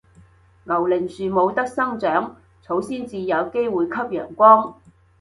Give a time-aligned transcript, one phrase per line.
[0.63, 4.73] 牛令樹冇得生長，草先至有機會吸陽光